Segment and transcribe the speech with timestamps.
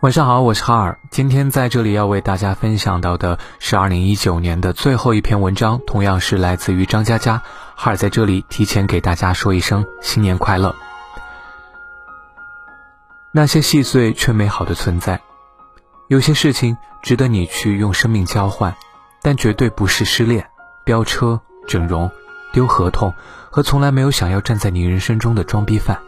[0.00, 0.96] 晚上好，我是哈尔。
[1.10, 7.42] 今天在这里要为大家分享到的是二零一九年的最后一篇文章，同样是来自于张嘉佳。
[7.74, 10.72] 哈尔在这里提前给大家说一声新年快乐。
[13.32, 15.20] 那些细碎却美好的存在，
[16.06, 18.76] 有些事情值得你去用生命交换，
[19.20, 20.48] 但绝对不是失恋、
[20.84, 22.08] 飙车、整容、
[22.52, 23.12] 丢合同
[23.50, 25.98] 和从来没有想要站在你人生中的装逼犯。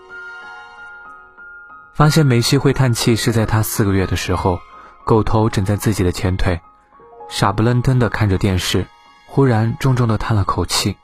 [2.00, 4.58] 发现梅西会叹气是在他四个月的时候，
[5.04, 6.58] 狗头枕在自己的前腿，
[7.28, 8.86] 傻不愣登的看着电视，
[9.26, 10.96] 忽然重重的叹了口气。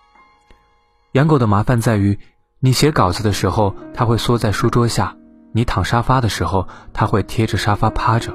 [1.12, 2.18] 养狗的麻烦在于，
[2.60, 5.14] 你写稿子的时候，它会缩在书桌下；
[5.52, 8.32] 你躺沙发的时候，它会贴着沙发趴着；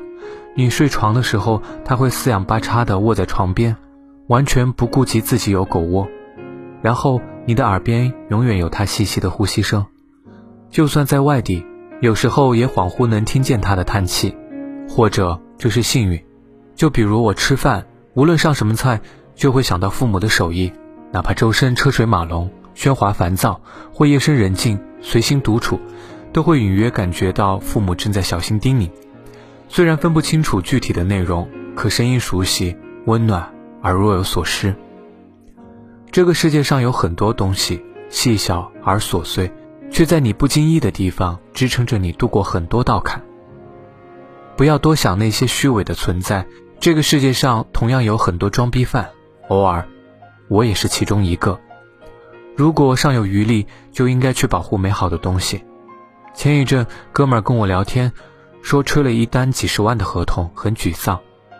[0.55, 3.75] 你睡床的时候，它会四仰八叉的卧在床边，
[4.27, 6.07] 完全不顾及自己有狗窝。
[6.83, 9.83] 然后你的耳边永远有它细细的呼吸声，
[10.69, 11.65] 就算在外地。
[12.01, 14.35] 有时候也恍惚能听见他的叹气，
[14.89, 16.19] 或者这是幸运。
[16.75, 17.85] 就比如我吃饭，
[18.15, 18.99] 无论上什么菜，
[19.35, 20.73] 就会想到父母的手艺，
[21.11, 23.61] 哪怕周身车水马龙、喧哗烦躁，
[23.93, 25.79] 或夜深人静、随心独处，
[26.33, 28.89] 都会隐约感觉到父母正在小心叮咛。
[29.69, 33.47] 虽然分不清楚具体的内容，可声音熟悉、温暖
[33.83, 34.75] 而若有所失。
[36.11, 39.51] 这个世界上有很多东西，细小而琐碎。
[39.91, 43.21] 却在你不经意的地方支撑着你度过很多道坎。
[44.55, 46.45] 不要多想那些虚伪的存在，
[46.79, 49.09] 这个世界上同样有很多装逼犯，
[49.49, 49.87] 偶尔，
[50.47, 51.59] 我也是其中一个。
[52.55, 55.63] 如果尚有余力，就应该去保护美好的东西。
[56.33, 58.11] 前一阵，哥们儿跟我聊天，
[58.61, 61.19] 说吹了一单几十万的合同，很沮丧。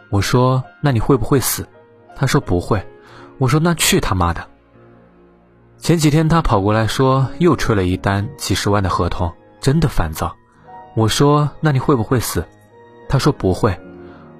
[0.09, 1.67] 我说：“那你会不会死？”
[2.15, 2.85] 他说：“不会。”
[3.39, 4.47] 我说：“那去他妈的！”
[5.81, 10.35] 前几天他跑过来说又吹了一单几十万的合同，真的烦躁。
[10.95, 12.45] 我说那你会不会死？
[13.09, 13.77] 他说不会。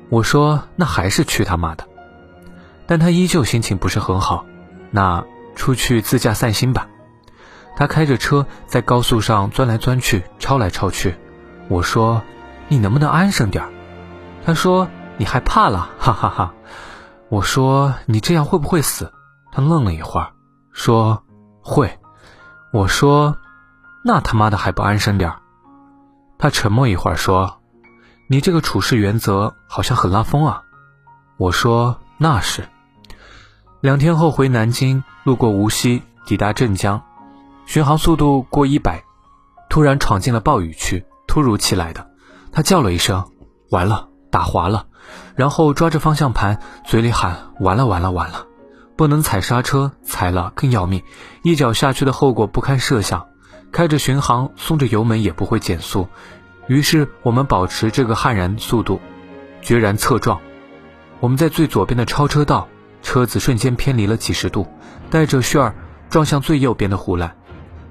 [0.09, 1.83] 我说那还是去他妈的。
[2.85, 4.45] 但他依旧心情不是很好。
[4.91, 5.25] 那
[5.55, 6.87] 出去自驾散心吧。
[7.75, 11.15] 他开着车在高速上钻来钻去，超来超去。
[11.69, 12.21] 我说
[12.67, 13.69] 你能不能安生点儿
[14.45, 14.87] 他说
[15.17, 16.53] 你害怕了，哈哈哈。
[17.29, 19.11] 我说你这样会不会死？
[19.51, 20.33] 他愣了一会儿，
[20.71, 21.23] 说。
[21.61, 21.99] 会，
[22.73, 23.37] 我说，
[24.03, 25.39] 那他妈的还不安生点儿
[26.37, 27.61] 他沉默一会儿说
[28.27, 30.63] ：“你这个处事原则好像很拉风啊。”
[31.37, 32.67] 我说：“那是。”
[33.79, 37.03] 两天后回南京，路过无锡，抵达镇江，
[37.65, 39.03] 巡航速度过一百，
[39.69, 42.09] 突然闯进了暴雨区，突如其来的。
[42.51, 43.31] 他叫了一声
[43.69, 44.87] ：“完了，打滑了。”
[45.35, 48.45] 然后抓着方向盘，嘴里喊：“完了，完了，完了。”
[49.01, 51.01] 不能踩刹车，踩了更要命，
[51.41, 53.25] 一脚下去的后果不堪设想。
[53.71, 56.07] 开着巡航，松着油门也不会减速，
[56.67, 59.01] 于是我们保持这个悍然速度，
[59.63, 60.39] 决然侧撞。
[61.19, 62.67] 我们在最左边的超车道，
[63.01, 64.67] 车子瞬间偏离了几十度，
[65.09, 65.75] 带着旋儿
[66.11, 67.35] 撞向最右边的护栏。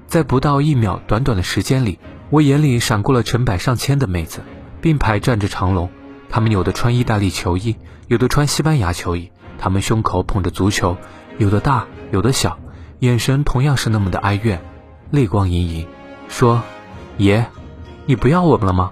[0.07, 1.99] 在不到一秒短短的时间里，
[2.29, 4.39] 我眼里闪过了成百上千的妹子，
[4.79, 5.89] 并排站着长龙，
[6.29, 7.75] 她们有的穿意大利球衣，
[8.07, 9.29] 有的穿西班牙球衣。
[9.61, 10.97] 他们胸口捧着足球，
[11.37, 12.57] 有的大，有的小，
[12.99, 14.59] 眼神同样是那么的哀怨，
[15.11, 15.87] 泪光盈盈，
[16.27, 16.63] 说
[17.17, 17.45] ：“爷，
[18.07, 18.91] 你不要我们了吗？”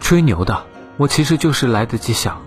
[0.00, 0.64] 吹牛的，
[0.96, 2.42] 我其实就是来得及想，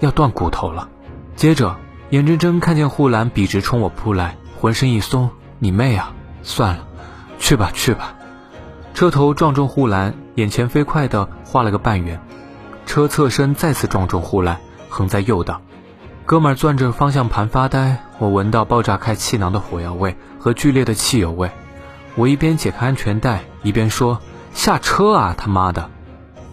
[0.00, 0.88] 要断骨头了。
[1.36, 1.76] 接着，
[2.08, 6.14] 眼睁睁看见护栏笔直冲我扑来，浑身一松，你妹啊！
[6.42, 6.86] 算了，
[7.38, 8.14] 去吧去吧。
[8.94, 12.18] 车头撞中护栏，眼前飞快地画了个半圆，
[12.86, 14.58] 车侧身再次撞中护栏，
[14.88, 15.60] 横在右道。
[16.34, 21.48] 哥们儿攥着方向盘发呆，我闻到爆炸开气囊的火药味和剧烈的汽油味。
[22.16, 24.18] 我一边解开安全带，一边说
[24.52, 25.88] ：“下车啊，他妈的！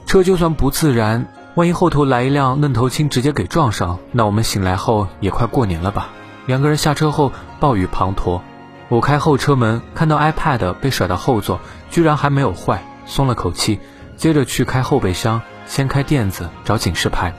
[0.05, 1.25] 车就算不自燃，
[1.55, 6.09] 万一后头来一辆嫩头青直接给撞上，那我们醒来后也快过年了吧？”
[6.45, 8.39] 两个人下车后，暴雨滂沱。
[8.87, 13.79] 我开后车门，看到 iPad 被甩到后座，居然还没有坏，松了口气。
[14.15, 17.33] 接着去开后备箱，掀开垫子找警示牌。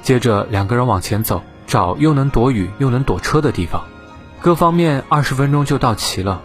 [0.00, 1.42] 接着两个人往前走。
[1.66, 3.84] 找又能躲雨又能躲车的地方，
[4.40, 6.40] 各方面二十分钟就到齐了。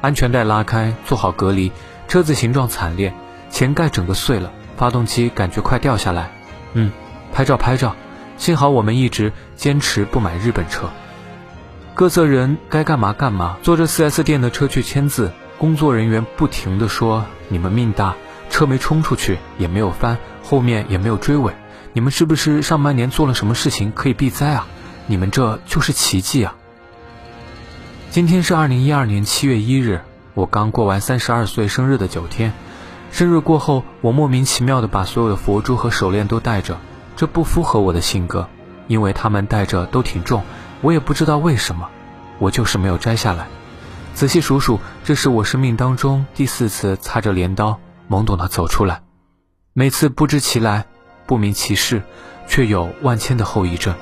[0.00, 1.70] 安全带拉开，做好隔离。
[2.08, 3.14] 车子形状惨烈，
[3.50, 6.32] 前盖整个碎了，发动机感觉快掉下来。
[6.74, 6.90] 嗯，
[7.32, 7.94] 拍照拍照。
[8.36, 10.90] 幸好我们一直坚持不买日本车。
[11.94, 15.30] 各色人该干嘛干嘛，坐着 4S 店的车去签字。
[15.58, 18.16] 工作人员不停地说：“你们命大，
[18.50, 21.52] 车没冲出去，也没有翻，后面也没有追尾。”
[21.94, 24.66] 你们是不是上半年做了什么事情可以避灾啊？
[25.06, 26.54] 你们这就是奇迹啊！
[28.10, 30.00] 今天是二零一二年七月一日，
[30.34, 32.52] 我刚过完三十二岁生日的九天。
[33.10, 36.78] 生日过后，我莫名其妙的把所有的佛珠和手链都戴着，
[37.14, 38.48] 这不符合我的性格，
[38.86, 40.42] 因为他们戴着都挺重，
[40.80, 41.88] 我也不知道为什么，
[42.38, 43.48] 我就是没有摘下来。
[44.14, 47.78] 仔细数数，这是我生命当中第四次擦着镰刀
[48.08, 49.02] 懵懂的走出来，
[49.74, 50.86] 每次不知其来，
[51.32, 52.02] 不明其事，
[52.46, 53.94] 却有万千的后遗症。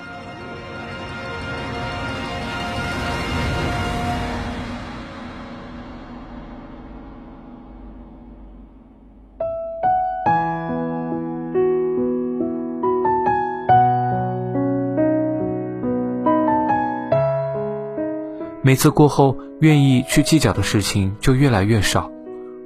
[18.60, 22.10] 每次过后，愿意去计较的事情就越来越少。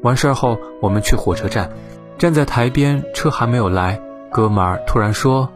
[0.00, 1.70] 完事儿后，我们去火车站，
[2.16, 4.00] 站在台边，车还没有来，
[4.34, 5.48] 哥们儿突然说：“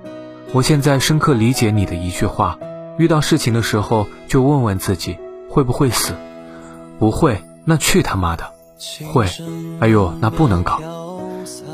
[0.55, 2.57] 我现在深刻理解你的一句话，
[2.97, 6.15] 遇到事情的时候就问问自己会不会死，
[7.01, 8.53] 不会，那去他妈的！
[9.13, 9.27] 会，
[9.81, 10.81] 哎呦，那不能搞。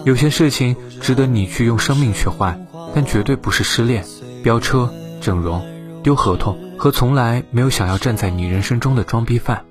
[0.05, 4.03] 有些事情值得你去用生命去换，但绝对不是失恋、
[4.43, 4.89] 飙车、
[5.21, 5.63] 整容、
[6.03, 9.63] 丢合同。”和从来没有想要站在你人生中的装逼犯。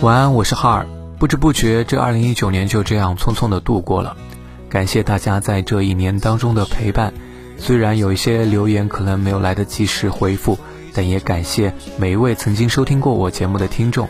[0.00, 0.86] 晚安，我是哈尔。
[1.18, 4.16] 不知不觉，这二零一九年就这样匆匆的度过了。
[4.70, 7.12] 感谢大家在这一年当中的陪伴。
[7.58, 10.58] 虽然有一些留言可能没有来得及时回复，
[10.94, 14.08] 但也感谢每一位曾经收听过我节目的听众。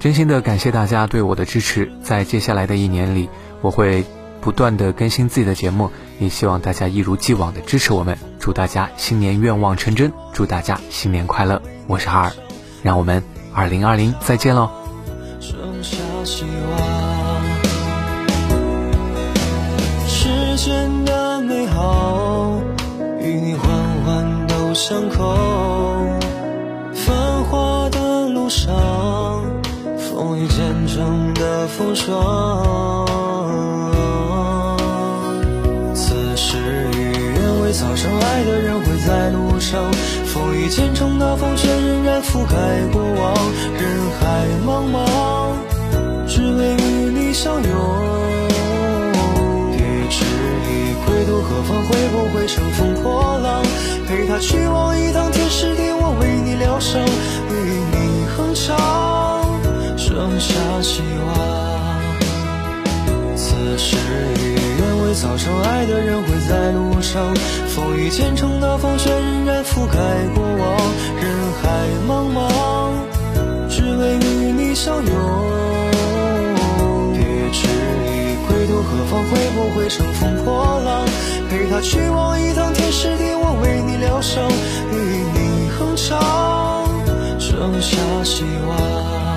[0.00, 3.28] 真心的感谢大家对我的支持，在接下来的一年里，
[3.60, 4.06] 我会
[4.40, 8.16] 不断的更新自己的节目，也希望大家一如既往的支持我们。
[8.44, 11.62] 祝大家新年愿望成真，祝大家新年快乐！
[11.86, 12.32] 我是哈尔，
[12.82, 13.24] 让我们
[13.54, 14.68] 二零二零再见喽。
[20.06, 22.60] 时间的美好
[23.18, 23.66] 与你缓
[24.04, 25.34] 缓都相扣，
[26.92, 28.74] 繁华的路上。
[29.96, 32.12] 风雨兼程的风霜，
[38.04, 39.90] 相爱的人会在路上。
[40.26, 42.54] 风雨兼程的风雪仍然覆盖
[42.92, 43.34] 过往，
[43.80, 45.56] 人海茫茫，
[46.28, 47.70] 只为与你相拥。
[49.72, 49.80] 别
[50.10, 50.22] 迟
[50.68, 51.82] 疑，归途何方？
[51.86, 53.64] 会不会乘风破浪？
[54.06, 57.52] 陪他去往一趟天时地，我为你疗伤，与
[57.90, 58.76] 你哼唱。
[59.96, 60.52] 剩下
[60.82, 61.34] 希望。
[63.34, 63.96] 此时
[64.40, 64.53] 已
[65.14, 67.32] 早上爱的人会在路上，
[67.68, 69.96] 风雨兼程的风雪仍然覆盖
[70.34, 70.76] 过往，
[71.22, 72.92] 人海茫茫，
[73.68, 75.12] 只为与你相拥。
[77.12, 77.22] 别
[77.52, 79.22] 迟疑，归途何方？
[79.30, 81.06] 会不会乘风破浪？
[81.48, 84.42] 陪他去往一趟天时地，我为你疗伤，
[84.90, 84.94] 与
[85.32, 86.18] 你哼唱。
[87.38, 89.33] 剩下希望。